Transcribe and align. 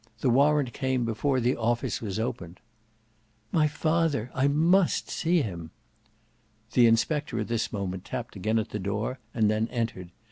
The 0.21 0.31
warrant 0.31 0.73
came 0.73 1.05
before 1.05 1.39
the 1.39 1.55
office 1.55 2.01
was 2.01 2.17
opened." 2.19 2.59
"My 3.51 3.67
father! 3.67 4.31
I 4.33 4.47
must 4.47 5.11
see 5.11 5.43
him." 5.43 5.69
The 6.73 6.87
inspector 6.87 7.37
at 7.37 7.49
this 7.49 7.71
moment 7.71 8.03
tapped 8.05 8.35
again 8.35 8.57
at 8.57 8.69
the 8.69 8.79
door 8.79 9.19
and 9.31 9.47
then 9.47 9.67
entered. 9.67 10.09